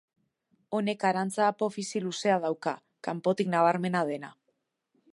Honek 0.77 1.05
arantza 1.09 1.43
apofisi 1.49 2.03
luzea 2.07 2.39
dauka, 2.47 2.75
kanpotik 3.09 3.53
nabarmena 3.57 4.07
dena. 4.13 4.35